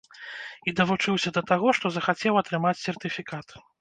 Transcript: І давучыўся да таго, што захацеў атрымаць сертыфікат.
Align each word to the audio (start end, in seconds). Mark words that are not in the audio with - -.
І 0.69 0.73
давучыўся 0.79 1.33
да 1.35 1.43
таго, 1.53 1.67
што 1.81 1.85
захацеў 1.99 2.41
атрымаць 2.43 2.77
сертыфікат. 2.87 3.47